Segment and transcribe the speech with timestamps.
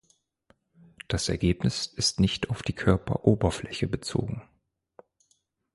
[1.09, 4.41] Das Ergebnis ist nicht auf die Körperoberfläche bezogen.